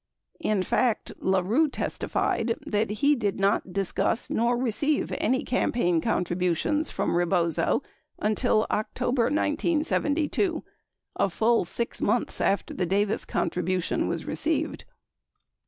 76 0.41 0.49
In 0.57 0.63
fact, 0.63 1.11
La 1.19 1.41
Rue 1.41 1.69
testified 1.69 2.57
that 2.65 2.89
he 2.89 3.15
did 3.15 3.39
not 3.39 3.71
discuss 3.71 4.31
nor 4.31 4.57
receive 4.57 5.11
any 5.19 5.43
campaign 5.43 6.01
contributions 6.01 6.89
from 6.89 7.15
Rebozo 7.15 7.83
until 8.17 8.65
October 8.71 9.25
1972, 9.25 10.41
77 10.41 10.63
a 11.17 11.29
full 11.29 11.63
6 11.63 12.01
months 12.01 12.41
after 12.41 12.73
the 12.73 12.87
Davis 12.87 13.25
contribution 13.25 14.07
was 14.07 14.25
received. 14.25 14.85